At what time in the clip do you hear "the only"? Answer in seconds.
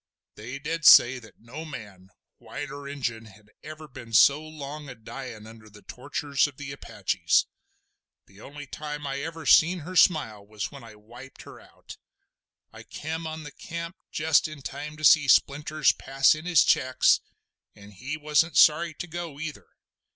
8.25-8.65